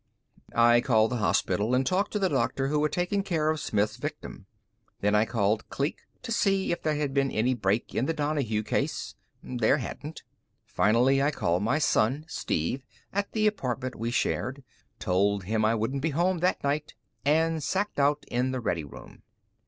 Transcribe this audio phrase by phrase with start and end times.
[0.55, 3.97] I called the hospital and talked to the doctor who had taken care of Smith's
[3.97, 4.47] victim.
[5.01, 8.63] Then I called Kleek to see if there had been any break in the Donahue
[8.63, 9.13] case.
[9.43, 10.23] There hadn't.
[10.65, 12.83] Finally, I called my son, Steve,
[13.13, 14.63] at the apartment we shared,
[14.97, 19.21] told him I wouldn't be home that night, and sacked out in the ready room.